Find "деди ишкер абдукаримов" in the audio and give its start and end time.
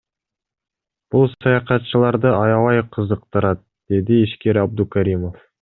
3.95-5.43